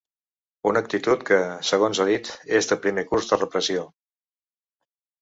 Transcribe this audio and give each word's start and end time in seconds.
Una 0.71 0.81
actitud 0.85 1.25
que, 1.27 1.37
segons 1.73 2.03
ha 2.05 2.09
dit, 2.11 2.33
és 2.63 2.73
de 2.75 2.81
primer 2.89 3.07
curs 3.13 3.33
de 3.35 3.41
repressió. 3.45 3.89